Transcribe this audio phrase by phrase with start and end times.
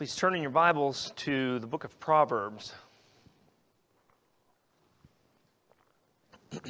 [0.00, 2.72] Please turn in your Bibles to the book of Proverbs.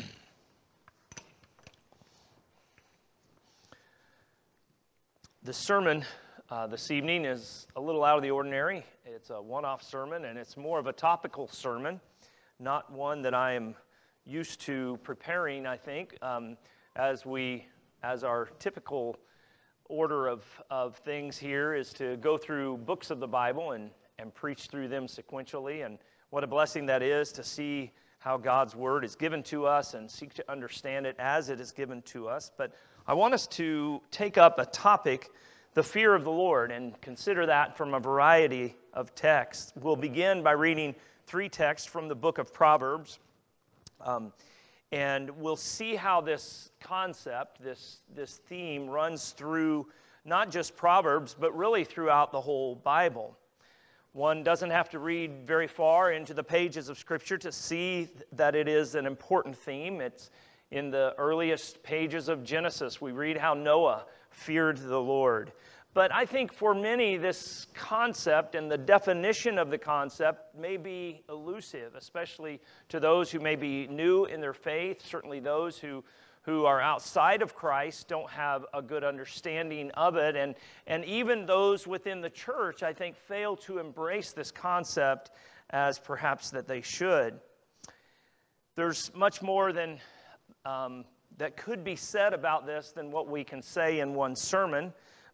[5.44, 6.04] the sermon
[6.50, 8.84] uh, this evening is a little out of the ordinary.
[9.06, 12.00] It's a one off sermon, and it's more of a topical sermon,
[12.58, 13.76] not one that I am
[14.26, 16.56] used to preparing, I think, um,
[16.96, 17.68] as, we,
[18.02, 19.16] as our typical
[19.90, 24.32] order of, of things here is to go through books of the Bible and, and
[24.32, 25.84] preach through them sequentially.
[25.84, 25.98] And
[26.30, 30.10] what a blessing that is to see how God's word is given to us and
[30.10, 32.50] seek to understand it as it is given to us.
[32.56, 32.72] But
[33.06, 35.30] I want us to take up a topic,
[35.74, 39.72] the fear of the Lord, and consider that from a variety of texts.
[39.74, 40.94] We'll begin by reading
[41.26, 43.18] three texts from the book of Proverbs.
[44.00, 44.32] Um,
[44.92, 49.86] and we'll see how this concept, this, this theme, runs through
[50.24, 53.36] not just Proverbs, but really throughout the whole Bible.
[54.12, 58.56] One doesn't have to read very far into the pages of Scripture to see that
[58.56, 60.00] it is an important theme.
[60.00, 60.30] It's
[60.72, 63.00] in the earliest pages of Genesis.
[63.00, 65.52] We read how Noah feared the Lord.
[65.92, 71.22] But I think for many, this concept and the definition of the concept may be
[71.28, 72.60] elusive, especially
[72.90, 76.04] to those who may be new in their faith, certainly those who,
[76.42, 80.36] who are outside of Christ don't have a good understanding of it.
[80.36, 80.54] And,
[80.86, 85.32] and even those within the church, I think, fail to embrace this concept
[85.70, 87.40] as perhaps that they should.
[88.76, 89.98] There's much more than
[90.64, 91.04] um,
[91.38, 94.92] that could be said about this than what we can say in one sermon.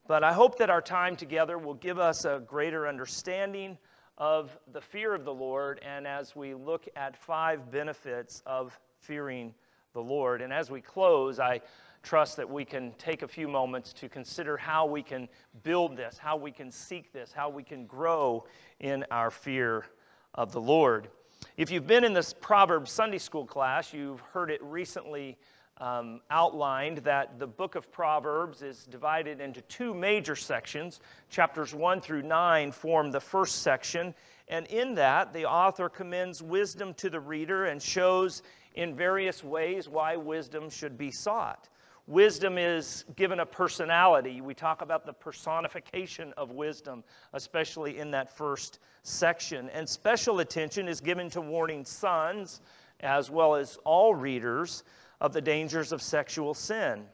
[0.09, 3.77] But I hope that our time together will give us a greater understanding
[4.19, 9.53] of the fear of the Lord and as we look at five benefits of fearing
[9.95, 10.43] the Lord.
[10.43, 11.61] And as we close, I
[12.05, 15.29] trust that we can take a few moments to consider how we can
[15.65, 18.45] build this, how we can seek this, how we can grow
[18.79, 19.87] in our fear
[20.37, 21.09] of the Lord.
[21.57, 25.37] If you've been in this Proverbs Sunday school class, you've heard it recently
[25.79, 31.01] um, outlined that the book of Proverbs is divided into two major sections.
[31.29, 34.15] Chapters 1 through 9 form the first section,
[34.49, 38.43] and in that, the author commends wisdom to the reader and shows
[38.75, 41.69] in various ways why wisdom should be sought.
[42.07, 44.41] Wisdom is given a personality.
[44.41, 49.69] We talk about the personification of wisdom, especially in that first section.
[49.71, 52.61] And special attention is given to warning sons,
[53.01, 54.85] as well as all readers,
[55.21, 57.05] of the dangers of sexual sin.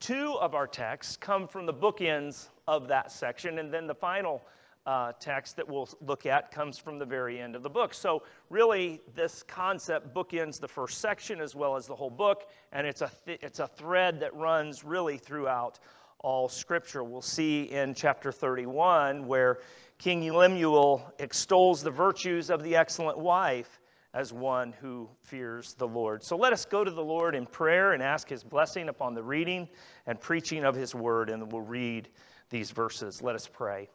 [0.00, 4.42] Two of our texts come from the bookends of that section, and then the final
[4.86, 7.94] uh, text that we'll look at comes from the very end of the book.
[7.94, 12.86] So, really, this concept bookends the first section as well as the whole book, and
[12.86, 15.78] it's a, th- it's a thread that runs really throughout
[16.18, 17.04] all Scripture.
[17.04, 19.58] We'll see in chapter 31 where
[19.98, 23.80] King Lemuel extols the virtues of the excellent wife
[24.14, 26.22] as one who fears the Lord.
[26.22, 29.22] So let us go to the Lord in prayer and ask his blessing upon the
[29.22, 29.68] reading
[30.06, 32.08] and preaching of his word, and we'll read
[32.48, 33.20] these verses.
[33.20, 33.88] Let us pray.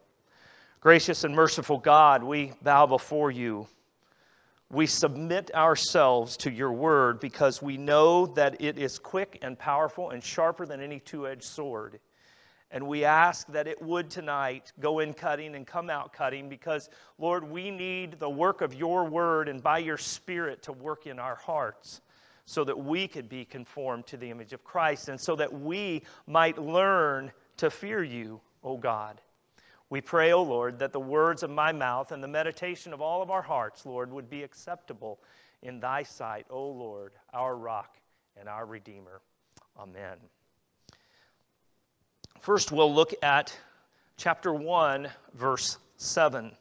[0.80, 3.66] Gracious and merciful God, we bow before you.
[4.70, 10.10] We submit ourselves to your word because we know that it is quick and powerful
[10.10, 11.98] and sharper than any two edged sword.
[12.72, 16.88] And we ask that it would tonight go in cutting and come out cutting because,
[17.18, 21.18] Lord, we need the work of your word and by your spirit to work in
[21.18, 22.00] our hearts
[22.44, 26.02] so that we could be conformed to the image of Christ and so that we
[26.26, 29.20] might learn to fear you, O God.
[29.88, 33.22] We pray, O Lord, that the words of my mouth and the meditation of all
[33.22, 35.18] of our hearts, Lord, would be acceptable
[35.62, 37.98] in thy sight, O Lord, our rock
[38.36, 39.20] and our redeemer.
[39.78, 40.18] Amen.
[42.40, 43.54] First, we'll look at
[44.16, 46.52] chapter 1, verse 7.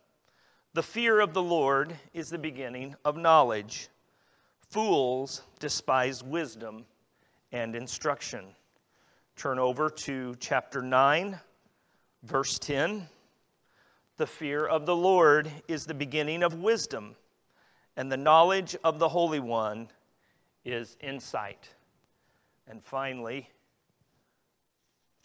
[0.73, 3.87] The fear of the Lord is the beginning of knowledge.
[4.59, 6.85] Fools despise wisdom
[7.53, 8.43] and instruction.
[9.37, 11.39] Turn over to chapter 9,
[12.23, 13.07] verse 10.
[14.17, 17.15] The fear of the Lord is the beginning of wisdom,
[17.95, 19.87] and the knowledge of the Holy One
[20.65, 21.69] is insight.
[22.67, 23.49] And finally,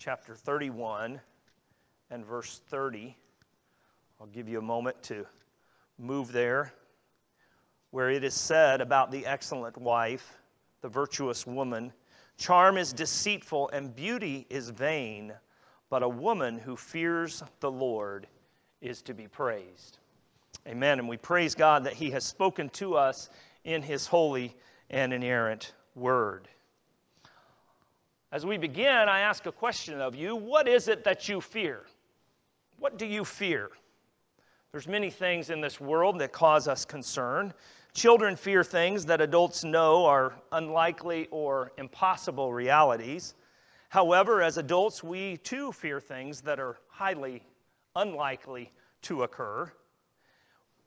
[0.05, 1.19] chapter 31
[2.11, 3.17] and verse 30.
[4.21, 5.25] I'll give you a moment to
[5.97, 6.75] move there,
[7.91, 10.37] where it is said about the excellent wife,
[10.83, 11.91] the virtuous woman
[12.37, 15.33] charm is deceitful and beauty is vain,
[15.89, 18.27] but a woman who fears the Lord
[18.83, 20.01] is to be praised.
[20.69, 20.99] Amen.
[20.99, 23.31] And we praise God that He has spoken to us
[23.65, 24.55] in His holy
[24.91, 26.47] and inerrant word.
[28.35, 31.85] As we begin, I ask a question of you What is it that you fear?
[32.81, 33.71] What do you fear?
[34.73, 37.55] There's many things in this world that cause us concern.
[37.93, 43.37] Children fear things that adults know are unlikely or impossible realities.
[43.89, 47.41] However, as adults, we too fear things that are highly
[47.95, 48.73] unlikely
[49.03, 49.71] to occur.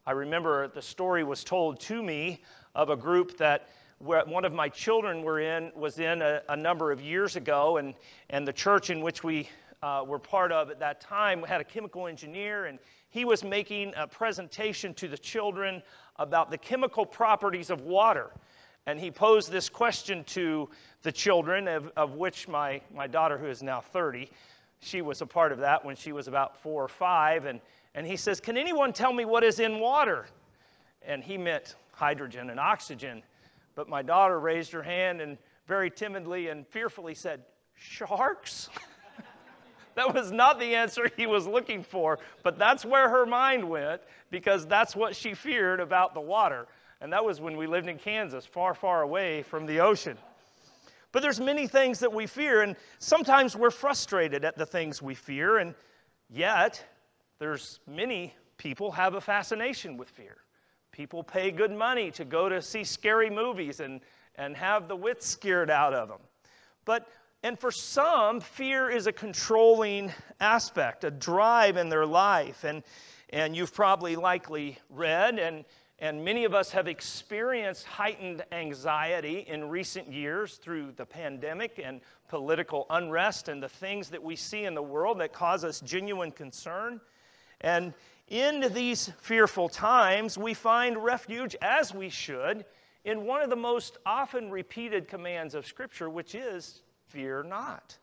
[0.06, 2.42] I remember the story was told to me
[2.76, 6.92] of a group that one of my children were in was in a, a number
[6.92, 7.94] of years ago, and,
[8.30, 9.50] and the church in which we
[9.82, 12.80] uh, were part of at that time had a chemical engineer, and
[13.10, 15.82] he was making a presentation to the children
[16.18, 18.32] about the chemical properties of water.
[18.86, 20.70] And he posed this question to
[21.04, 24.30] the children, of, of which my, my daughter, who is now 30,
[24.80, 27.46] she was a part of that when she was about four or five.
[27.46, 27.60] And,
[27.96, 30.28] and he says, Can anyone tell me what is in water?
[31.02, 33.24] And he meant hydrogen and oxygen.
[33.78, 35.38] But my daughter raised her hand and
[35.68, 37.44] very timidly and fearfully said,
[37.76, 38.70] Sharks?
[39.96, 44.02] that was not the answer he was looking for, but that's where her mind went
[44.32, 46.66] because that's what she feared about the water.
[47.02, 50.18] And that was when we lived in Kansas, far, far away from the ocean.
[51.12, 55.14] But there's many things that we fear, and sometimes we're frustrated at the things we
[55.14, 55.76] fear, and
[56.32, 56.84] yet
[57.38, 60.38] there's many people have a fascination with fear.
[60.98, 64.02] People pay good money to go to see scary movies and,
[64.34, 66.18] and have the wits scared out of them.
[66.86, 67.08] But
[67.44, 72.64] and for some, fear is a controlling aspect, a drive in their life.
[72.64, 72.82] And,
[73.30, 75.66] and you've probably likely read, and,
[76.00, 82.02] and many of us have experienced heightened anxiety in recent years through the pandemic and
[82.28, 86.32] political unrest and the things that we see in the world that cause us genuine
[86.32, 87.00] concern.
[87.62, 87.94] And
[88.28, 92.66] in these fearful times, we find refuge, as we should,
[93.06, 97.98] in one of the most often repeated commands of Scripture, which is fear not.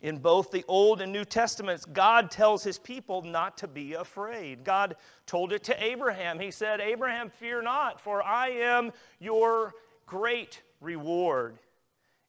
[0.00, 4.62] In both the Old and New Testaments, God tells his people not to be afraid.
[4.62, 4.96] God
[5.26, 6.38] told it to Abraham.
[6.38, 9.72] He said, Abraham, fear not, for I am your
[10.06, 11.58] great reward.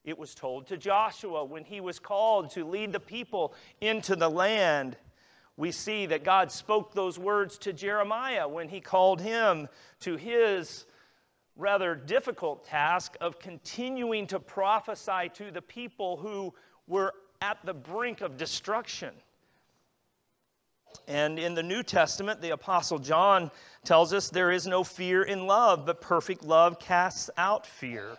[0.05, 4.29] It was told to Joshua when he was called to lead the people into the
[4.29, 4.95] land.
[5.57, 9.69] We see that God spoke those words to Jeremiah when he called him
[10.01, 10.85] to his
[11.55, 16.53] rather difficult task of continuing to prophesy to the people who
[16.87, 19.13] were at the brink of destruction.
[21.07, 23.51] And in the New Testament, the Apostle John
[23.83, 28.17] tells us there is no fear in love, but perfect love casts out fear.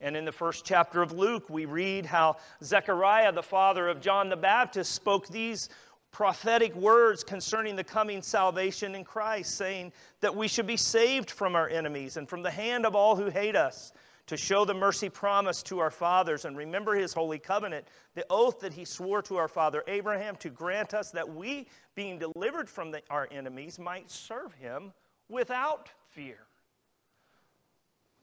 [0.00, 4.28] And in the first chapter of Luke, we read how Zechariah, the father of John
[4.28, 5.70] the Baptist, spoke these
[6.14, 11.56] prophetic words concerning the coming salvation in Christ, saying that we should be saved from
[11.56, 13.92] our enemies and from the hand of all who hate us,
[14.28, 17.84] to show the mercy promised to our fathers and remember his holy covenant,
[18.14, 21.66] the oath that he swore to our father Abraham to grant us that we,
[21.96, 24.92] being delivered from the, our enemies, might serve him
[25.28, 26.38] without fear.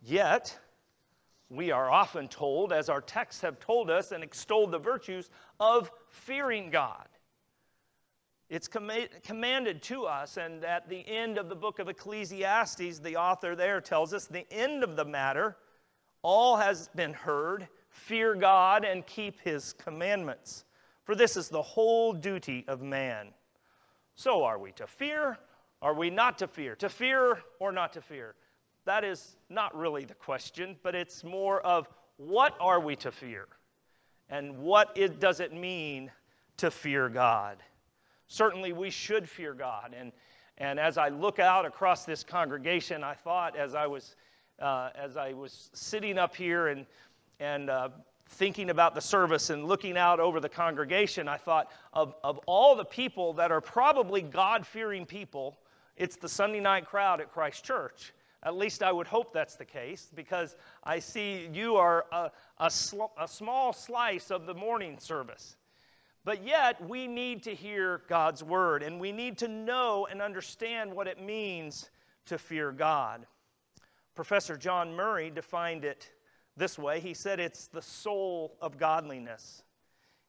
[0.01, 0.57] Yet,
[1.49, 5.29] we are often told, as our texts have told us and extolled the virtues
[5.59, 7.05] of fearing God.
[8.51, 13.55] It's commanded to us, and at the end of the book of Ecclesiastes, the author
[13.55, 15.55] there tells us the end of the matter,
[16.21, 17.69] all has been heard.
[17.87, 20.65] Fear God and keep his commandments,
[21.05, 23.29] for this is the whole duty of man.
[24.15, 25.37] So, are we to fear?
[25.81, 26.75] Are we not to fear?
[26.75, 28.35] To fear or not to fear?
[28.83, 33.47] That is not really the question, but it's more of what are we to fear?
[34.29, 36.11] And what it, does it mean
[36.57, 37.57] to fear God?
[38.31, 39.93] Certainly, we should fear God.
[39.93, 40.13] And,
[40.57, 44.15] and as I look out across this congregation, I thought as I was,
[44.57, 46.85] uh, as I was sitting up here and,
[47.41, 47.89] and uh,
[48.29, 52.73] thinking about the service and looking out over the congregation, I thought of, of all
[52.73, 55.57] the people that are probably God fearing people,
[55.97, 58.13] it's the Sunday night crowd at Christ Church.
[58.43, 62.71] At least I would hope that's the case because I see you are a, a,
[62.71, 65.57] sl- a small slice of the morning service.
[66.23, 70.93] But yet, we need to hear God's word, and we need to know and understand
[70.93, 71.89] what it means
[72.25, 73.25] to fear God.
[74.13, 76.11] Professor John Murray defined it
[76.57, 79.63] this way he said it's the soul of godliness.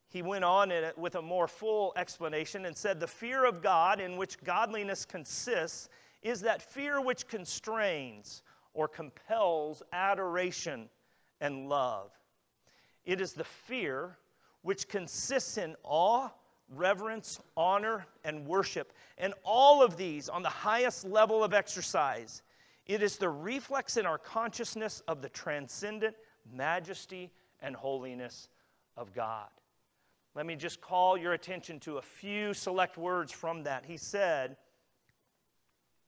[0.08, 4.16] He went on with a more full explanation and said the fear of God, in
[4.16, 5.88] which godliness consists,
[6.22, 8.42] is that fear which constrains
[8.74, 10.88] or compels adoration
[11.40, 12.10] and love.
[13.04, 14.16] It is the fear
[14.62, 16.28] which consists in awe,
[16.74, 18.92] reverence, honor, and worship.
[19.18, 22.42] And all of these on the highest level of exercise.
[22.86, 26.16] It is the reflex in our consciousness of the transcendent
[26.52, 28.48] majesty and holiness
[28.96, 29.48] of God.
[30.34, 33.84] Let me just call your attention to a few select words from that.
[33.84, 34.56] He said,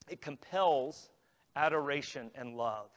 [0.09, 1.11] it compels
[1.57, 2.91] adoration and love.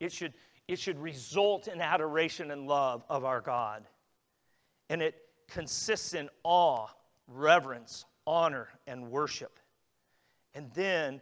[0.00, 0.34] It should,
[0.66, 3.84] it should result in adoration and love of our God.
[4.88, 5.16] And it
[5.48, 6.86] consists in awe,
[7.26, 9.58] reverence, honor, and worship.
[10.54, 11.20] And then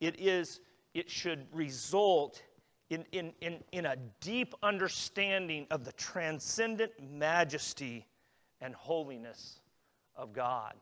[0.00, 0.60] it is,
[0.94, 2.42] it should result
[2.90, 8.06] in, in, in, in a deep understanding of the transcendent majesty
[8.60, 9.60] and holiness
[10.16, 10.74] of God.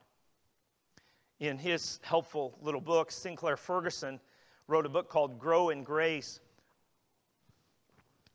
[1.39, 4.21] In his helpful little book, Sinclair Ferguson
[4.67, 6.41] wrote a book called Grow in Grace.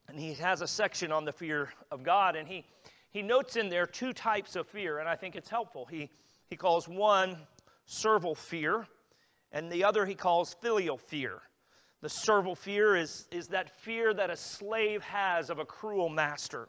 [0.08, 2.66] And he has a section on the fear of God, and he,
[3.16, 5.86] he notes in there two types of fear, and I think it's helpful.
[5.86, 6.10] He,
[6.50, 7.38] he calls one
[7.86, 8.88] servile fear,
[9.54, 11.40] and the other he calls filial fear.
[12.02, 16.68] The servile fear is, is that fear that a slave has of a cruel master.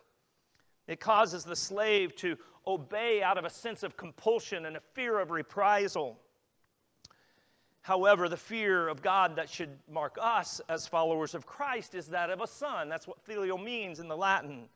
[0.86, 5.18] It causes the slave to obey out of a sense of compulsion and a fear
[5.18, 6.16] of reprisal.
[7.82, 12.30] However, the fear of God that should mark us as followers of Christ is that
[12.30, 12.88] of a son.
[12.88, 14.68] That's what filial means in the Latin,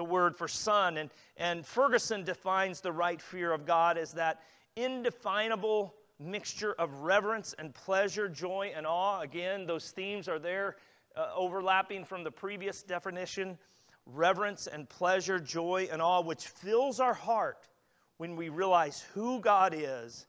[0.00, 0.96] the word for son.
[0.96, 4.40] And, and Ferguson defines the right fear of God as that
[4.74, 9.20] indefinable mixture of reverence and pleasure, joy and awe.
[9.20, 10.76] Again, those themes are there
[11.16, 13.58] uh, overlapping from the previous definition
[14.06, 17.68] reverence and pleasure, joy and awe, which fills our heart
[18.16, 20.24] when we realize who God is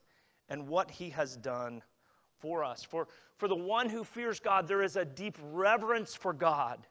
[0.50, 1.82] and what He has done
[2.40, 2.84] for us.
[2.84, 6.86] For, for the one who fears God, there is a deep reverence for God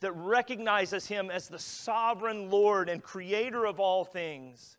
[0.00, 4.76] that recognizes Him as the sovereign Lord and creator of all things.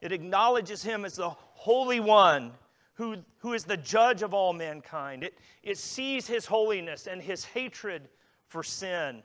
[0.00, 2.52] It acknowledges Him as the Holy One
[2.94, 5.24] who, who is the judge of all mankind.
[5.24, 8.08] It, it sees His holiness and His hatred
[8.46, 9.22] for sin.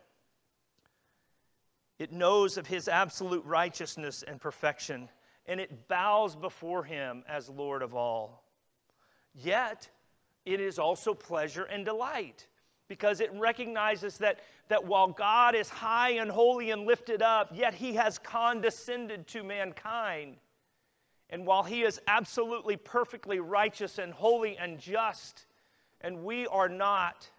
[2.00, 5.10] It knows of his absolute righteousness and perfection,
[5.46, 8.46] and it bows before him as Lord of all.
[9.36, 9.90] Yet,
[10.46, 12.48] it is also pleasure and delight
[12.90, 17.74] because it recognizes that, that while God is high and holy and lifted up, yet
[17.74, 20.36] he has condescended to mankind.
[21.30, 25.46] And while he is absolutely perfectly righteous and holy and just,
[26.02, 27.30] and we are not,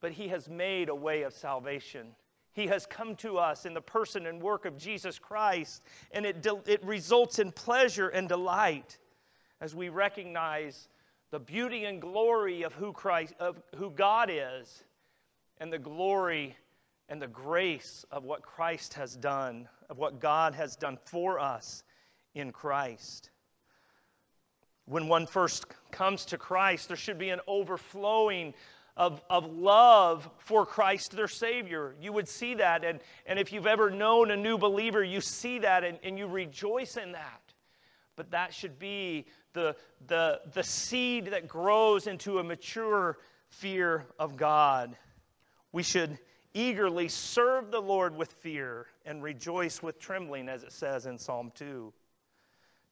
[0.00, 2.14] but he has made a way of salvation
[2.58, 6.42] he has come to us in the person and work of Jesus Christ, and it,
[6.42, 8.98] de- it results in pleasure and delight
[9.60, 10.88] as we recognize
[11.30, 14.84] the beauty and glory of who Christ, of who God is,
[15.58, 16.56] and the glory
[17.08, 21.82] and the grace of what Christ has done, of what God has done for us
[22.34, 23.30] in Christ.
[24.86, 28.54] When one first comes to Christ, there should be an overflowing
[28.96, 31.94] of, of love for Christ their Savior.
[32.00, 32.84] You would see that.
[32.84, 36.26] And, and if you've ever known a new believer, you see that and, and you
[36.26, 37.47] rejoice in that.
[38.18, 39.74] But that should be the,
[40.06, 43.16] the, the seed that grows into a mature
[43.48, 44.94] fear of God.
[45.72, 46.18] We should
[46.52, 51.50] eagerly serve the Lord with fear and rejoice with trembling, as it says in Psalm
[51.54, 51.90] 2.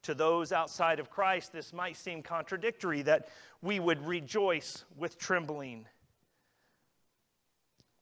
[0.03, 3.27] To those outside of Christ, this might seem contradictory that
[3.61, 5.85] we would rejoice with trembling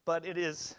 [0.05, 0.75] but it is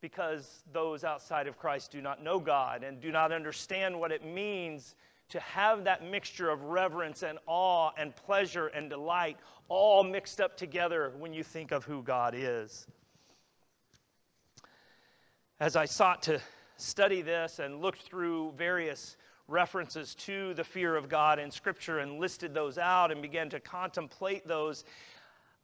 [0.00, 4.24] because those outside of Christ do not know God and do not understand what it
[4.24, 4.96] means
[5.32, 10.58] to have that mixture of reverence and awe and pleasure and delight all mixed up
[10.58, 12.86] together when you think of who God is.
[15.58, 16.38] As I sought to
[16.76, 19.16] study this and looked through various
[19.48, 23.60] references to the fear of God in Scripture and listed those out and began to
[23.60, 24.84] contemplate those,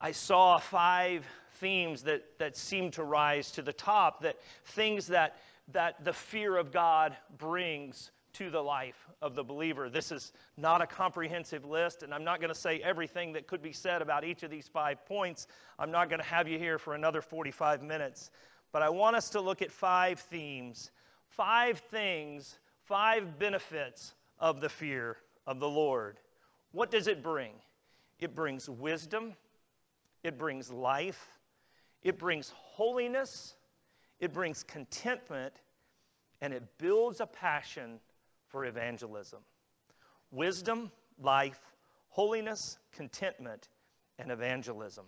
[0.01, 5.37] I saw five themes that, that seem to rise to the top, that things that,
[5.73, 9.91] that the fear of God brings to the life of the believer.
[9.91, 13.61] This is not a comprehensive list, and I'm not going to say everything that could
[13.61, 15.49] be said about each of these five points.
[15.77, 18.31] I'm not going to have you here for another 45 minutes.
[18.71, 20.93] But I want us to look at five themes,
[21.27, 26.19] five things, five benefits of the fear of the Lord.
[26.71, 27.55] What does it bring?
[28.21, 29.35] It brings wisdom,
[30.23, 31.41] it brings life,
[32.05, 33.57] it brings holiness,
[34.21, 35.55] it brings contentment,
[36.41, 37.99] and it builds a passion
[38.49, 39.41] for evangelism.
[40.31, 40.91] Wisdom,
[41.21, 41.61] life,
[42.09, 43.69] holiness, contentment,
[44.19, 45.05] and evangelism.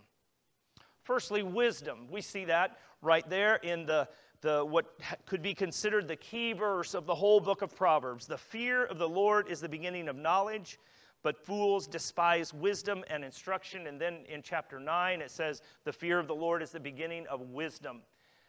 [1.03, 2.07] Firstly, wisdom.
[2.11, 4.09] We see that right there in the,
[4.43, 4.95] the what
[5.27, 8.27] could be considered the key verse of the whole book of Proverbs.
[8.27, 10.79] The fear of the Lord is the beginning of knowledge,
[11.23, 13.87] but fools despise wisdom and instruction.
[13.87, 17.27] And then in chapter 9, it says, The fear of the Lord is the beginning
[17.27, 18.03] of wisdom.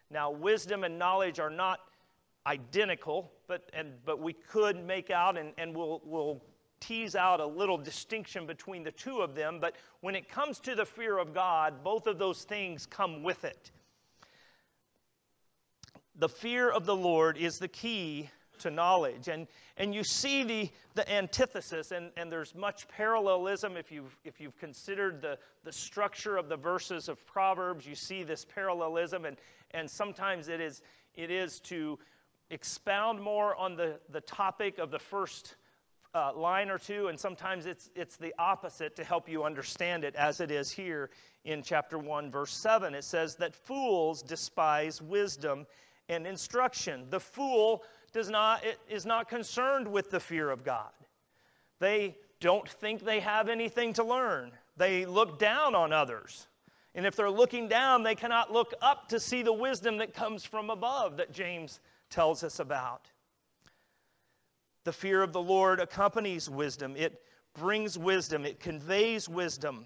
[0.09, 1.79] Now, wisdom and knowledge are not
[2.47, 6.41] identical, but, and, but we could make out, and, and we'll, we'll
[6.79, 10.75] tease out a little distinction between the two of them, but when it comes to
[10.75, 13.71] the fear of God, both of those things come with it.
[16.15, 18.29] The fear of the Lord is the key
[18.59, 19.27] to knowledge.
[19.27, 23.75] And, and you see the, the antithesis, and, and there's much parallelism.
[23.77, 28.23] If you've, if you've considered the, the structure of the verses of Proverbs, you see
[28.23, 29.37] this parallelism, and,
[29.71, 30.81] and sometimes it is,
[31.15, 31.97] it is to
[32.51, 35.55] expound more on the, the topic of the first
[36.13, 40.13] uh, line or two, and sometimes it's, it's the opposite to help you understand it,
[40.15, 41.09] as it is here
[41.45, 42.93] in chapter 1, verse 7.
[42.93, 45.65] It says that fools despise wisdom
[46.09, 47.05] and instruction.
[47.09, 50.91] The fool does not, is not concerned with the fear of God.
[51.79, 54.51] They don't think they have anything to learn.
[54.75, 56.47] They look down on others.
[56.93, 60.43] And if they're looking down, they cannot look up to see the wisdom that comes
[60.43, 61.79] from above that James
[62.11, 63.09] tells us about.
[64.83, 67.21] The fear of the Lord accompanies wisdom, it
[67.53, 69.85] brings wisdom, it conveys wisdom.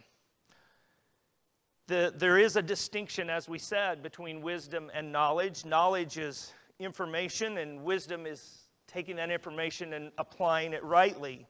[1.87, 5.65] The, there is a distinction, as we said, between wisdom and knowledge.
[5.65, 11.45] Knowledge is information, and wisdom is taking that information and applying it rightly.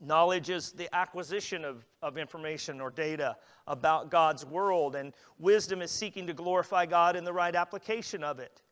[0.00, 5.90] Knowledge is the acquisition of, of information or data about God's world, and wisdom is
[5.90, 8.62] seeking to glorify God in the right application of it.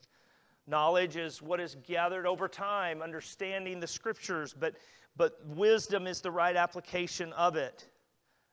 [0.67, 4.75] Knowledge is what is gathered over time, understanding the scriptures, but,
[5.17, 7.89] but wisdom is the right application of it.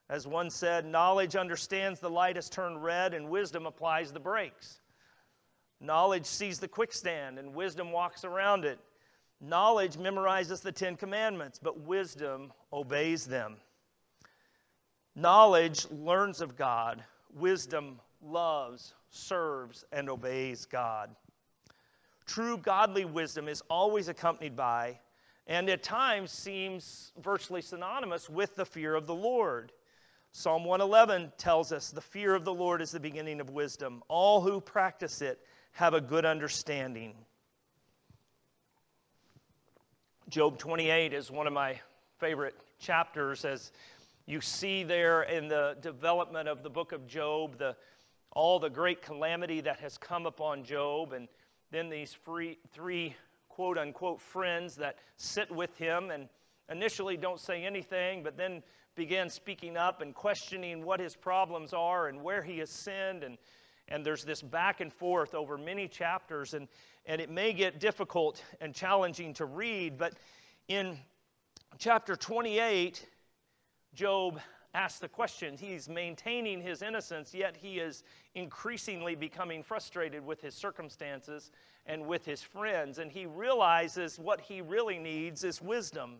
[0.08, 4.80] As one said, knowledge understands the light has turned red, and wisdom applies the brakes.
[5.80, 8.78] Knowledge sees the quickstand, and wisdom walks around it.
[9.40, 13.56] Knowledge memorizes the Ten Commandments, but wisdom obeys them.
[15.16, 17.02] Knowledge learns of God,
[17.32, 21.14] wisdom loves, serves, and obeys God.
[22.26, 24.98] True godly wisdom is always accompanied by,
[25.46, 29.72] and at times seems virtually synonymous with, the fear of the Lord.
[30.32, 34.02] Psalm 111 tells us the fear of the Lord is the beginning of wisdom.
[34.08, 35.40] All who practice it
[35.72, 37.14] have a good understanding.
[40.28, 41.78] Job 28 is one of my
[42.18, 43.70] favorite chapters as
[44.26, 47.76] you see there in the development of the book of Job, the,
[48.32, 51.28] all the great calamity that has come upon Job, and
[51.70, 53.14] then these free, three
[53.48, 56.28] quote unquote friends that sit with him and
[56.70, 58.62] initially don't say anything, but then
[58.94, 63.22] begin speaking up and questioning what his problems are and where he has sinned.
[63.24, 63.38] And,
[63.88, 66.68] and there's this back and forth over many chapters, and,
[67.06, 70.14] and it may get difficult and challenging to read, but
[70.68, 70.98] in
[71.78, 73.06] chapter 28,
[73.94, 74.40] Job
[74.74, 75.56] asks the question.
[75.56, 78.02] He's maintaining his innocence, yet he is
[78.34, 81.52] increasingly becoming frustrated with his circumstances
[81.86, 86.16] and with his friends, and he realizes what he really needs is wisdom.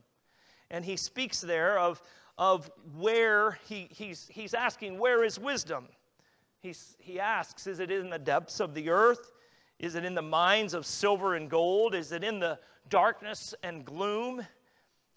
[0.70, 2.00] And he speaks there of,
[2.38, 5.88] of where he, he's, he's asking, Where is wisdom?
[6.60, 9.32] He's, he asks, Is it in the depths of the earth?
[9.78, 11.94] Is it in the mines of silver and gold?
[11.94, 14.46] Is it in the darkness and gloom?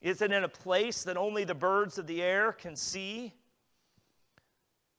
[0.01, 3.33] Is it in a place that only the birds of the air can see?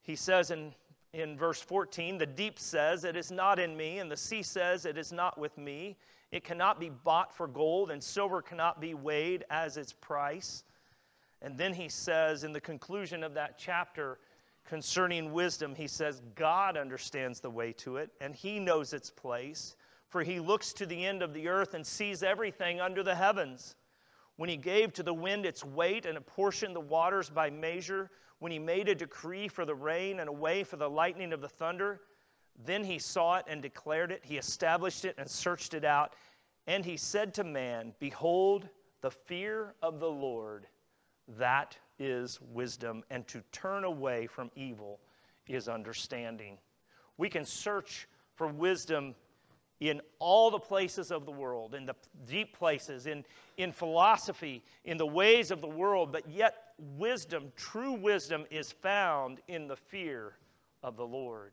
[0.02, 0.74] He says in,
[1.12, 4.86] in verse 14, The deep says, It is not in me, and the sea says,
[4.86, 5.96] It is not with me.
[6.30, 10.64] It cannot be bought for gold, and silver cannot be weighed as its price.
[11.40, 14.18] And then he says in the conclusion of that chapter
[14.64, 19.76] concerning wisdom, he says, God understands the way to it, and he knows its place.
[20.08, 23.76] For he looks to the end of the earth and sees everything under the heavens.
[24.38, 28.52] When he gave to the wind its weight and apportioned the waters by measure, when
[28.52, 31.48] he made a decree for the rain and a way for the lightning of the
[31.48, 32.02] thunder,
[32.64, 34.22] then he saw it and declared it.
[34.24, 36.14] He established it and searched it out.
[36.68, 38.68] And he said to man, Behold,
[39.00, 40.68] the fear of the Lord
[41.36, 45.00] that is wisdom, and to turn away from evil
[45.48, 46.58] is understanding.
[47.16, 49.16] We can search for wisdom
[49.80, 51.94] in all the places of the world, in the
[52.26, 53.24] deep places, in,
[53.56, 59.40] in philosophy, in the ways of the world, but yet wisdom, true wisdom, is found
[59.46, 60.34] in the fear
[60.82, 61.52] of the Lord.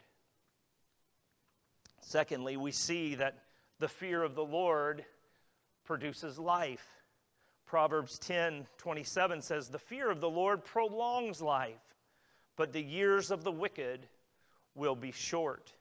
[2.02, 3.44] Secondly, we see that
[3.80, 5.06] the fear of the Lord
[5.84, 6.86] produces life.
[7.66, 11.96] Proverbs 10 27 says, The fear of the Lord prolongs life,
[12.56, 14.08] but the years of the wicked
[14.76, 15.74] will be short.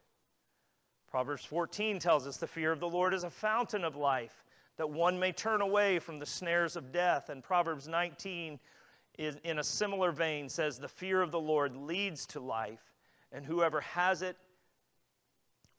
[1.15, 4.43] Proverbs 14 tells us the fear of the Lord is a fountain of life,
[4.77, 7.29] that one may turn away from the snares of death.
[7.29, 8.59] And Proverbs 19,
[9.17, 12.83] is, in a similar vein, says, The fear of the Lord leads to life,
[13.31, 14.37] and whoever has it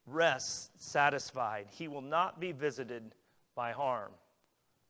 [0.07, 1.65] rests satisfied.
[1.69, 3.13] He will not be visited
[3.55, 4.13] by harm.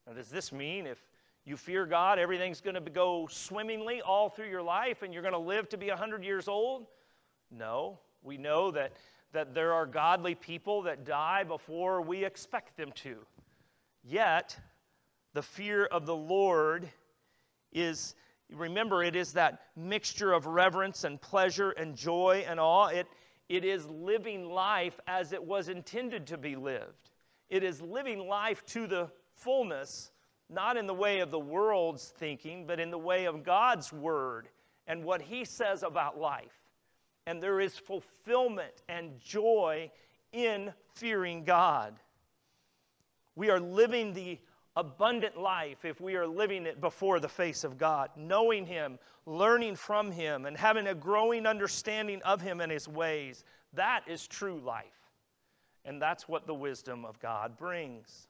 [0.06, 1.04] Now, does this mean if
[1.46, 5.34] you fear God, everything's going to go swimmingly all through your life and you're going
[5.34, 6.86] to live to be 100 years old?
[7.50, 7.98] No.
[8.22, 8.94] We know that,
[9.36, 13.18] that there are godly people that die before we expect them to.
[14.04, 14.58] Yet,
[15.34, 16.90] the fear of the Lord
[17.74, 18.16] is,
[18.50, 22.88] remember, it is that mixture of reverence and pleasure and joy and awe.
[22.88, 23.08] It,
[23.50, 27.10] it is living life as it was intended to be lived.
[27.50, 30.12] It is living life to the fullness
[30.50, 34.48] not in the way of the world's thinking, but in the way of God's word
[34.88, 36.65] and what He says about life.
[37.28, 39.92] And there is fulfillment and joy
[40.32, 41.96] in fearing God.
[43.36, 44.40] We are living the
[44.76, 49.76] abundant life if we are living it before the face of God, knowing Him, learning
[49.76, 53.44] from Him, and having a growing understanding of Him and His ways.
[53.74, 54.86] That is true life.
[55.86, 58.28] And that's what the wisdom of God brings.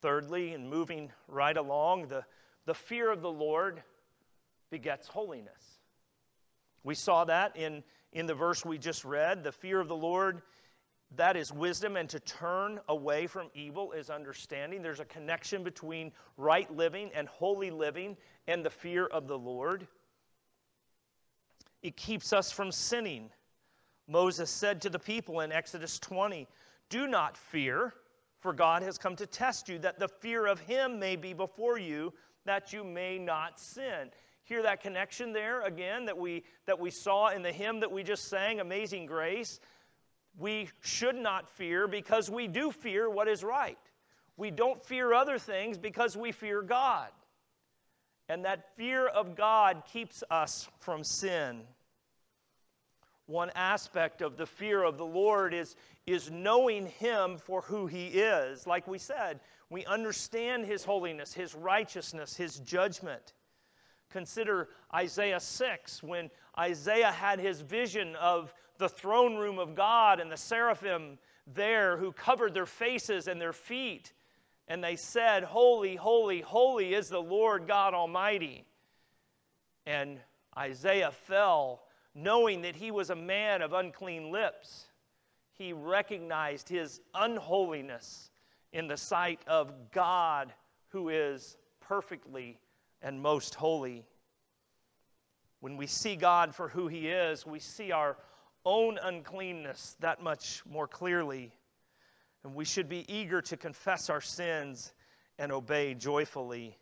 [0.00, 2.24] Thirdly, and moving right along, the,
[2.64, 3.82] the fear of the Lord
[4.70, 5.69] begets holiness.
[6.84, 9.44] We saw that in, in the verse we just read.
[9.44, 10.42] The fear of the Lord,
[11.16, 14.82] that is wisdom, and to turn away from evil is understanding.
[14.82, 18.16] There's a connection between right living and holy living
[18.46, 19.86] and the fear of the Lord.
[21.82, 23.30] It keeps us from sinning.
[24.08, 26.46] Moses said to the people in Exodus 20,
[26.88, 27.94] Do not fear
[28.40, 31.78] for God has come to test you, that the fear of him may be before
[31.78, 32.12] you,
[32.46, 34.10] that you may not sin.
[34.50, 38.02] Hear that connection there again that we, that we saw in the hymn that we
[38.02, 39.60] just sang, Amazing Grace?
[40.36, 43.78] We should not fear because we do fear what is right.
[44.36, 47.10] We don't fear other things because we fear God.
[48.28, 51.60] And that fear of God keeps us from sin.
[53.26, 55.76] One aspect of the fear of the Lord is,
[56.08, 58.66] is knowing Him for who He is.
[58.66, 63.32] Like we said, we understand His holiness, His righteousness, His judgment.
[64.10, 70.30] Consider Isaiah 6 when Isaiah had his vision of the throne room of God and
[70.30, 74.12] the seraphim there who covered their faces and their feet.
[74.68, 78.64] And they said, Holy, holy, holy is the Lord God Almighty.
[79.86, 80.20] And
[80.56, 81.82] Isaiah fell
[82.14, 84.86] knowing that he was a man of unclean lips,
[85.56, 88.30] he recognized his unholiness
[88.72, 90.52] in the sight of God,
[90.88, 92.58] who is perfectly
[93.02, 94.04] and most holy.
[95.60, 98.16] When we see God for who he is, we see our
[98.64, 101.52] own uncleanness that much more clearly.
[102.44, 104.92] And we should be eager to confess our sins
[105.38, 106.76] and obey joyfully.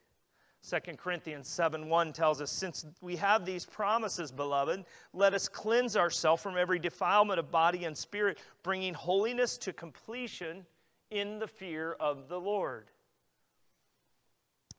[0.69, 5.97] 2 Corinthians 7 1 tells us, Since we have these promises, beloved, let us cleanse
[5.97, 10.67] ourselves from every defilement of body and spirit, bringing holiness to completion
[11.11, 12.91] in the fear of the Lord.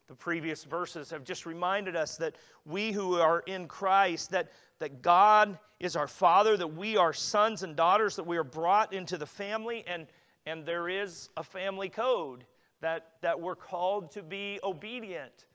[0.09, 5.01] The previous verses have just reminded us that we who are in Christ, that, that
[5.01, 9.17] God is our Father, that we are sons and daughters, that we are brought into
[9.17, 10.07] the family, and,
[10.45, 12.43] and there is a family code
[12.81, 15.45] that, that we're called to be obedient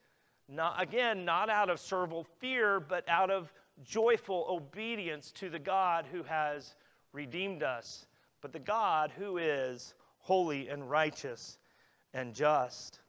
[0.47, 3.51] not, again, not out of servile fear, but out of
[3.83, 6.75] joyful obedience to the God who has
[7.13, 8.05] redeemed us,
[8.41, 11.57] but the God who is holy and righteous
[12.13, 12.99] and just.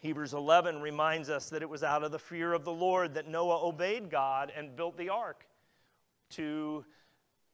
[0.00, 3.28] Hebrews 11 reminds us that it was out of the fear of the Lord that
[3.28, 5.46] Noah obeyed God and built the ark
[6.30, 6.84] to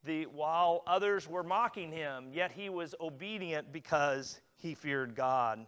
[0.05, 5.67] the while others were mocking him yet he was obedient because he feared God.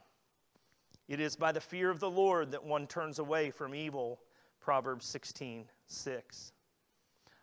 [1.08, 4.20] It is by the fear of the Lord that one turns away from evil.
[4.60, 6.52] Proverbs 16, 6.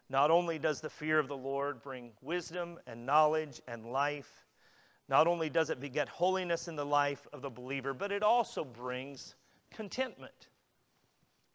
[0.09, 4.44] Not only does the fear of the Lord bring wisdom and knowledge and life,
[5.07, 8.63] not only does it beget holiness in the life of the believer, but it also
[8.63, 9.35] brings
[9.71, 10.47] contentment.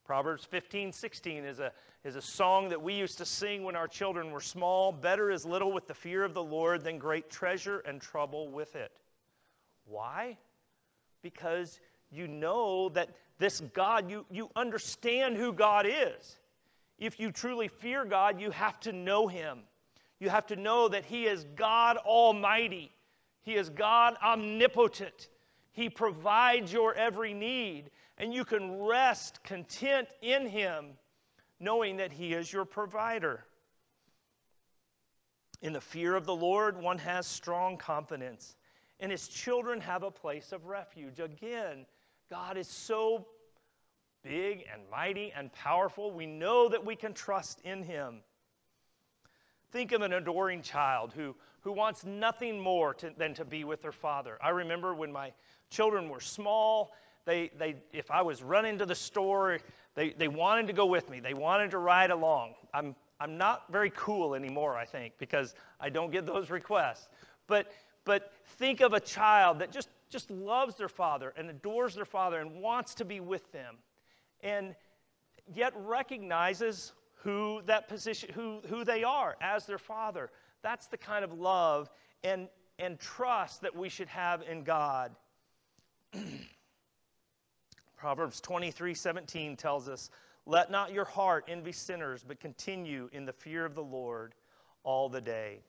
[0.04, 1.72] Proverbs 15, 16 is a,
[2.04, 4.90] is a song that we used to sing when our children were small.
[4.90, 8.74] Better is little with the fear of the Lord than great treasure and trouble with
[8.74, 8.90] it.
[9.84, 10.36] Why?
[11.22, 16.38] Because you know that this God, you, you understand who God is.
[16.98, 19.60] If you truly fear God, you have to know Him.
[20.18, 22.92] You have to know that He is God Almighty,
[23.42, 25.28] He is God omnipotent.
[25.72, 30.86] He provides your every need, and you can rest content in Him,
[31.58, 33.44] knowing that He is your provider.
[35.62, 38.56] In the fear of the Lord, one has strong confidence,
[38.98, 41.20] and his children have a place of refuge.
[41.20, 41.86] Again,
[42.30, 43.26] God is so
[44.22, 46.10] big and mighty and powerful.
[46.10, 48.20] We know that we can trust in Him.
[49.72, 53.82] Think of an adoring child who, who wants nothing more to, than to be with
[53.82, 54.38] their father.
[54.42, 55.32] I remember when my
[55.70, 56.92] children were small,
[57.26, 59.58] They, they, if I was running to the store,
[59.94, 61.20] they, they wanted to go with me.
[61.20, 62.54] They wanted to ride along.
[62.72, 67.08] I'm, I'm not very cool anymore, I think, because I don't get those requests.
[67.46, 67.70] But,
[68.04, 72.40] but think of a child that just, just loves their father and adores their father
[72.40, 73.76] and wants to be with them,
[74.42, 74.74] and
[75.54, 80.30] yet recognizes who that position, who, who they are as their father.
[80.62, 81.90] That's the kind of love
[82.22, 85.12] and, and trust that we should have in God.
[87.96, 90.10] Proverbs 23 17 tells us,
[90.46, 94.34] Let not your heart envy sinners, but continue in the fear of the Lord
[94.82, 95.60] all the day.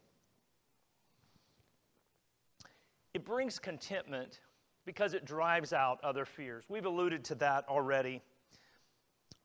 [3.14, 4.40] It brings contentment
[4.86, 6.66] because it drives out other fears.
[6.70, 8.22] We've alluded to that already.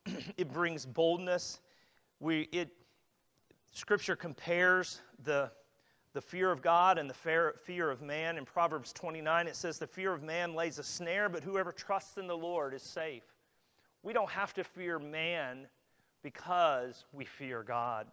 [0.37, 1.61] it brings boldness.
[2.21, 2.71] We, it,
[3.77, 5.51] scripture compares the
[6.17, 8.39] the fear of God and the fear of man.
[8.39, 12.17] In Proverbs 29, it says, The fear of man lays a snare, but whoever trusts
[12.17, 13.23] in the Lord is safe.
[14.03, 15.67] We don't have to fear man
[16.23, 18.07] because we fear God.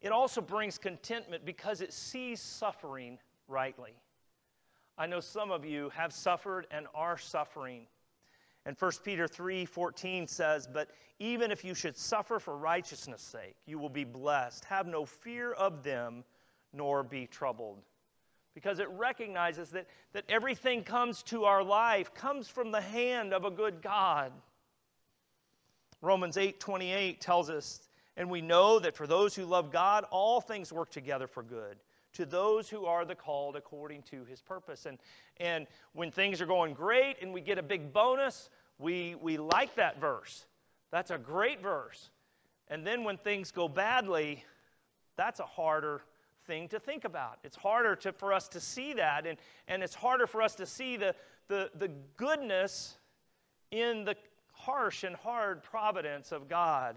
[0.00, 3.94] It also brings contentment because it sees suffering rightly.
[4.96, 7.88] I know some of you have suffered and are suffering.
[8.64, 13.56] And 1 Peter 3 14 says, But even if you should suffer for righteousness' sake,
[13.66, 14.64] you will be blessed.
[14.66, 16.24] Have no fear of them,
[16.72, 17.78] nor be troubled.
[18.54, 23.44] Because it recognizes that, that everything comes to our life comes from the hand of
[23.44, 24.32] a good God.
[26.00, 30.40] Romans 8 28 tells us, and we know that for those who love God, all
[30.40, 31.76] things work together for good
[32.14, 34.86] to those who are the called according to his purpose.
[34.86, 34.98] And,
[35.38, 39.74] and when things are going great and we get a big bonus, we, we like
[39.76, 40.46] that verse.
[40.90, 42.10] That's a great verse.
[42.68, 44.44] And then when things go badly,
[45.16, 46.02] that's a harder
[46.46, 47.38] thing to think about.
[47.44, 50.66] It's harder to, for us to see that, and, and it's harder for us to
[50.66, 51.14] see the,
[51.48, 52.96] the, the goodness
[53.70, 54.16] in the
[54.52, 56.96] harsh and hard providence of God.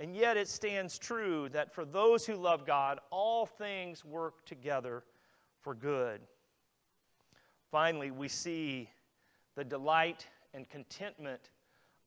[0.00, 5.04] And yet it stands true that for those who love God, all things work together
[5.60, 6.22] for good.
[7.70, 8.88] Finally, we see
[9.56, 11.50] the delight and contentment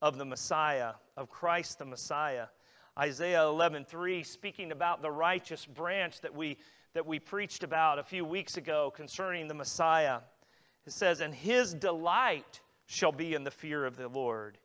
[0.02, 2.48] of the Messiah, of Christ the Messiah.
[2.98, 6.58] Isaiah 11:3 speaking about the righteous branch that we
[6.94, 10.20] that we preached about a few weeks ago concerning the Messiah.
[10.84, 14.58] It says, "And his delight shall be in the fear of the Lord."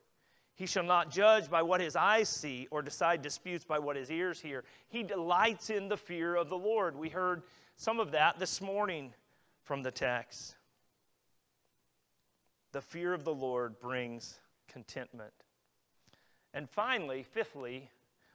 [0.60, 4.10] He shall not judge by what his eyes see or decide disputes by what his
[4.10, 4.62] ears hear.
[4.90, 6.94] He delights in the fear of the Lord.
[6.94, 7.44] We heard
[7.76, 9.14] some of that this morning
[9.62, 10.56] from the text.
[12.72, 15.32] The fear of the Lord brings contentment.
[16.52, 17.88] And finally, fifthly,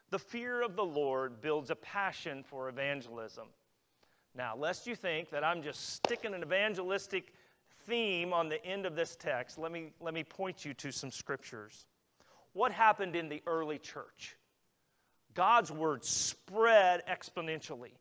[0.09, 3.49] the fear of the Lord builds a passion for evangelism.
[4.33, 7.33] Now, lest you think that I'm just sticking an evangelistic
[7.85, 11.11] theme on the end of this text, let me, let me point you to some
[11.11, 11.85] scriptures
[12.55, 14.37] what happened in the early church?
[15.33, 17.91] God's word spread exponentially.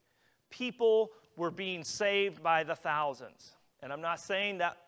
[0.49, 3.57] People were being saved by the thousands.
[3.83, 4.79] And I'm not saying that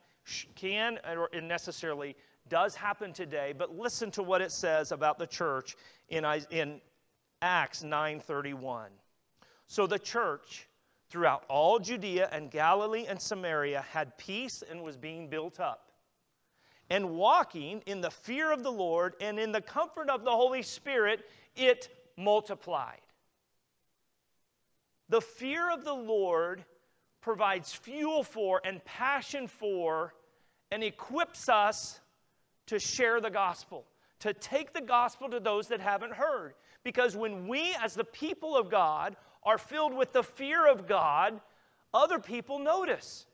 [0.54, 2.14] can or necessarily
[2.48, 5.76] does happen today, but listen to what it says about the church
[6.10, 6.80] in, in
[7.42, 8.86] Acts 9:31.
[9.66, 10.68] So the church
[11.10, 15.85] throughout all Judea and Galilee and Samaria had peace and was being built up
[16.90, 20.62] and walking in the fear of the Lord and in the comfort of the Holy
[20.62, 23.00] Spirit, it multiplied.
[25.08, 26.64] The fear of the Lord
[27.20, 30.14] provides fuel for and passion for
[30.70, 32.00] and equips us
[32.66, 33.84] to share the gospel,
[34.20, 36.54] to take the gospel to those that haven't heard.
[36.82, 41.40] Because when we, as the people of God, are filled with the fear of God,
[41.94, 43.26] other people notice.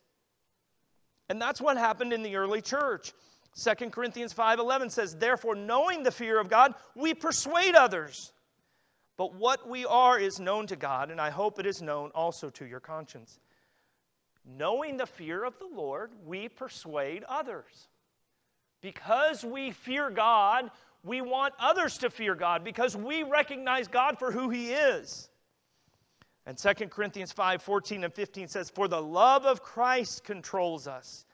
[1.28, 3.12] And that's what happened in the early church.
[3.54, 8.32] 2 Corinthians 5:11 says, "Therefore, knowing the fear of God, we persuade others.
[9.16, 12.48] But what we are is known to God, and I hope it is known also
[12.50, 13.38] to your conscience."
[14.44, 17.88] Knowing the fear of the Lord, we persuade others.
[18.80, 20.70] Because we fear God,
[21.04, 25.28] we want others to fear God because we recognize God for who He is.
[26.46, 31.24] And 2 Corinthians 5 14 and 15 says, For the love of Christ controls us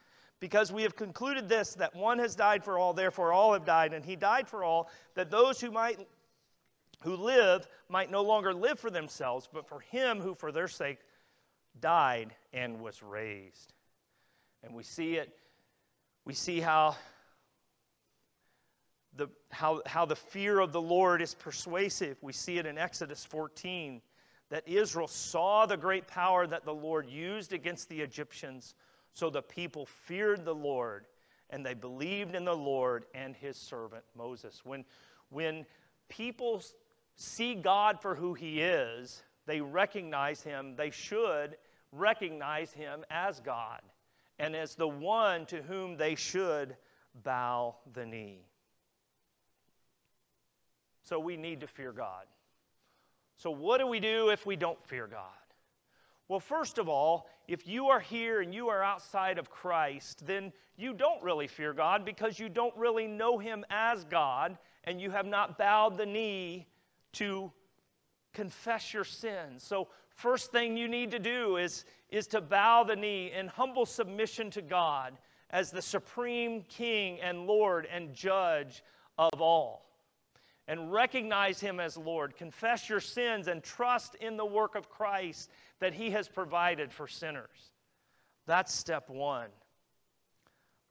[0.41, 3.93] because we have concluded this that one has died for all therefore all have died
[3.93, 5.99] and he died for all that those who might
[7.03, 10.99] who live might no longer live for themselves but for him who for their sake
[11.81, 13.73] died and was raised
[14.63, 15.35] and we see it
[16.25, 16.95] we see how
[19.19, 22.17] the, how, how the fear of the Lord is persuasive.
[22.23, 24.01] We see it in Exodus 14
[24.51, 28.75] that Israel saw the great power that the Lord used against the Egyptians
[29.19, 31.07] So the people feared the Lord
[31.51, 34.61] and they believed in the Lord and his servant Moses.
[34.63, 34.85] When,
[35.31, 35.67] when
[36.09, 36.63] people
[37.17, 41.57] see God for who he is, they recognize him, they should
[41.91, 43.81] recognize him as God
[44.39, 46.77] and as the one to whom they should
[47.25, 48.47] bow the knee.
[51.03, 52.27] So we need to fear God.
[53.37, 55.48] So, what do we do if we don't fear God?
[56.29, 60.53] Well, first of all, if you are here and you are outside of Christ, then
[60.77, 65.11] you don't really fear God because you don't really know Him as God and you
[65.11, 66.67] have not bowed the knee
[67.15, 67.51] to
[68.35, 69.63] confess your sins.
[69.63, 73.87] So, first thing you need to do is, is to bow the knee in humble
[73.87, 75.17] submission to God
[75.51, 78.83] as the supreme King and Lord and Judge
[79.19, 79.88] of all.
[80.69, 82.37] And recognize Him as Lord.
[82.37, 85.51] Confess your sins and trust in the work of Christ
[85.81, 87.73] that He has provided for sinners.
[88.47, 89.49] That's step one.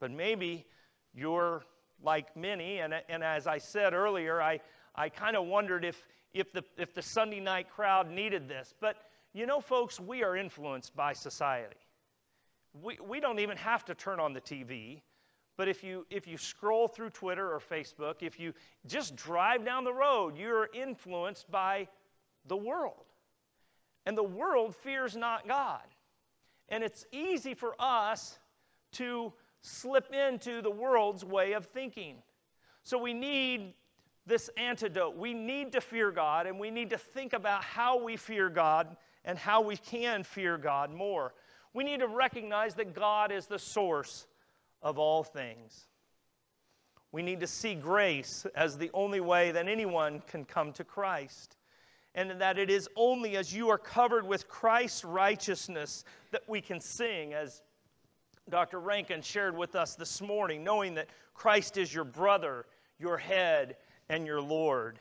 [0.00, 0.66] But maybe
[1.14, 1.64] you're
[2.02, 4.60] like many, and, and as I said earlier, I,
[4.94, 8.74] I kind of wondered if, if, the, if the Sunday night crowd needed this.
[8.80, 8.96] But
[9.32, 11.76] you know, folks, we are influenced by society.
[12.82, 15.02] We, we don't even have to turn on the TV.
[15.58, 18.54] But if you, if you scroll through Twitter or Facebook, if you
[18.86, 21.88] just drive down the road, you're influenced by
[22.46, 23.04] the world.
[24.06, 25.82] And the world fears not God.
[26.68, 28.38] And it's easy for us
[28.92, 32.18] to slip into the world's way of thinking.
[32.84, 33.74] So we need
[34.26, 35.16] this antidote.
[35.16, 38.96] We need to fear God, and we need to think about how we fear God
[39.24, 41.34] and how we can fear God more.
[41.74, 44.28] We need to recognize that God is the source
[44.82, 45.86] of all things.
[47.10, 51.56] We need to see grace as the only way that anyone can come to Christ
[52.14, 56.80] and that it is only as you are covered with Christ's righteousness that we can
[56.80, 57.62] sing, as
[58.48, 58.80] Dr.
[58.80, 62.66] Rankin shared with us this morning, knowing that Christ is your brother,
[62.98, 63.76] your head,
[64.08, 64.98] and your Lord.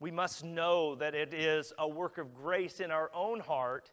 [0.00, 3.92] We must know that it is a work of grace in our own heart.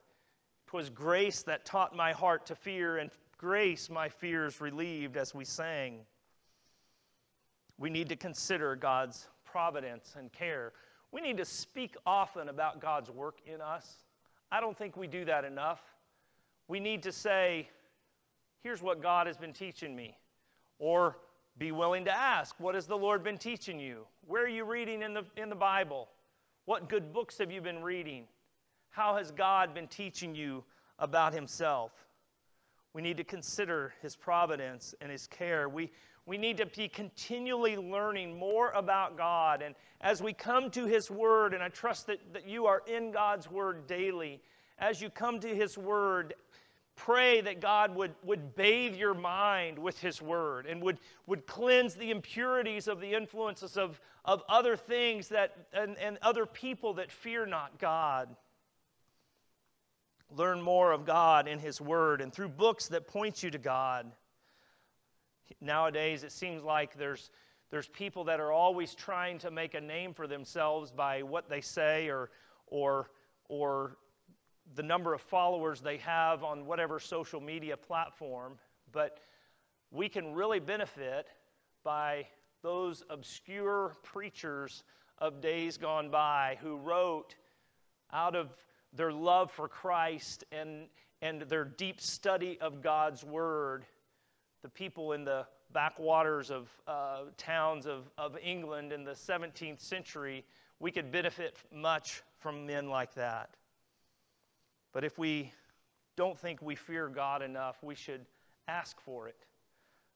[0.65, 5.33] It was grace that taught my heart to fear, and grace my fears relieved as
[5.33, 5.99] we sang.
[7.77, 10.73] We need to consider God's providence and care.
[11.11, 13.97] We need to speak often about God's work in us.
[14.51, 15.81] I don't think we do that enough.
[16.67, 17.69] We need to say,
[18.63, 20.17] here's what God has been teaching me.
[20.79, 21.17] Or
[21.57, 24.05] be willing to ask, what has the Lord been teaching you?
[24.25, 26.09] Where are you reading in the, in the Bible?
[26.65, 28.25] What good books have you been reading?
[28.89, 30.63] How has God been teaching you
[30.99, 31.91] about Himself?
[32.97, 35.69] We need to consider His providence and His care.
[35.69, 35.91] We,
[36.25, 39.61] we need to be continually learning more about God.
[39.61, 43.11] And as we come to His Word, and I trust that, that you are in
[43.11, 44.41] God's Word daily,
[44.79, 46.33] as you come to His Word,
[46.95, 51.93] pray that God would, would bathe your mind with His Word and would, would cleanse
[51.93, 57.11] the impurities of the influences of, of other things that, and, and other people that
[57.11, 58.35] fear not God.
[60.35, 64.11] Learn more of God in His Word and through books that point you to God.
[65.61, 67.31] Nowadays, it seems like there's,
[67.69, 71.61] there's people that are always trying to make a name for themselves by what they
[71.61, 72.29] say or,
[72.67, 73.09] or,
[73.47, 73.97] or
[74.75, 78.57] the number of followers they have on whatever social media platform.
[78.91, 79.19] But
[79.91, 81.27] we can really benefit
[81.83, 82.27] by
[82.61, 84.83] those obscure preachers
[85.19, 87.35] of days gone by who wrote
[88.11, 88.53] out of
[88.97, 90.87] their love for Christ and,
[91.21, 93.85] and their deep study of God's Word
[94.67, 100.43] the people in the backwaters of uh, towns of, of England in the 17th century,
[100.79, 103.55] we could benefit much from men like that.
[104.93, 105.51] But if we
[106.15, 108.25] don't think we fear God enough, we should
[108.67, 109.45] ask for it.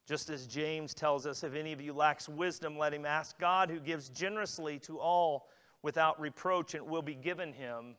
[0.07, 3.69] Just as James tells us, if any of you lacks wisdom, let him ask God,
[3.69, 5.47] who gives generously to all
[5.83, 7.95] without reproach, and it will be given him.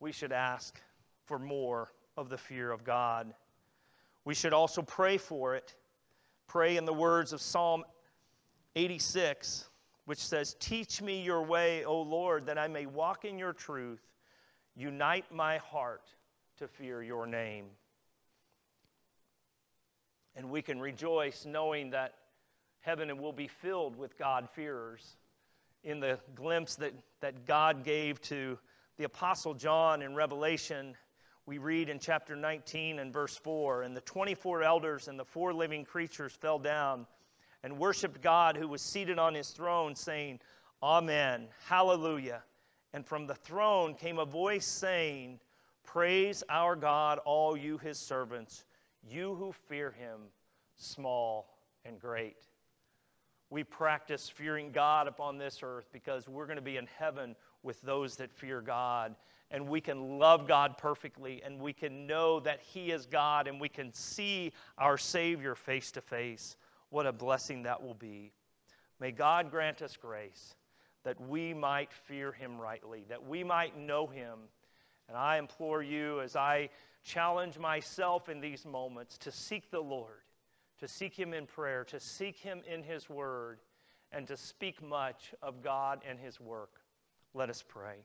[0.00, 0.80] We should ask
[1.24, 3.34] for more of the fear of God.
[4.24, 5.74] We should also pray for it.
[6.46, 7.84] Pray in the words of Psalm
[8.76, 9.68] 86,
[10.04, 14.00] which says, Teach me your way, O Lord, that I may walk in your truth.
[14.76, 16.10] Unite my heart
[16.58, 17.66] to fear your name.
[20.36, 22.14] And we can rejoice knowing that
[22.80, 25.16] heaven will be filled with God-fearers.
[25.84, 28.58] In the glimpse that, that God gave to
[28.98, 30.96] the Apostle John in Revelation,
[31.46, 35.54] we read in chapter 19 and verse 4 And the 24 elders and the four
[35.54, 37.06] living creatures fell down
[37.62, 40.40] and worshiped God who was seated on his throne, saying,
[40.82, 42.42] Amen, Hallelujah.
[42.92, 45.38] And from the throne came a voice saying,
[45.84, 48.64] Praise our God, all you his servants,
[49.08, 50.18] you who fear him,
[50.76, 52.48] small and great.
[53.50, 57.36] We practice fearing God upon this earth because we're going to be in heaven
[57.68, 59.14] with those that fear God.
[59.52, 63.60] And we can love God perfectly, and we can know that He is God, and
[63.60, 66.56] we can see our Savior face to face.
[66.90, 68.32] What a blessing that will be.
[68.98, 70.56] May God grant us grace
[71.04, 74.38] that we might fear Him rightly, that we might know Him.
[75.06, 76.70] And I implore you, as I
[77.04, 80.22] challenge myself in these moments, to seek the Lord
[80.78, 83.60] to seek Him in prayer, to seek Him in His Word,
[84.12, 86.80] and to speak much of God and His work.
[87.34, 88.04] Let us pray.